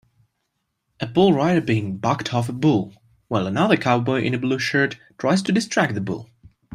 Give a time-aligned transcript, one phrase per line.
[0.99, 2.91] A bull rider being bucked off a bull
[3.27, 6.27] while another cowboy in a blue shirt tries to distract the bull